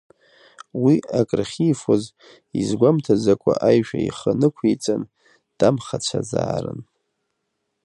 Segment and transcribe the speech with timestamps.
[0.83, 2.03] Уи акрахьифоз,
[2.59, 5.01] изгәамҭаӡакәа аишәа ихы нықәиҵан,
[5.57, 6.81] дамхацәазаарын.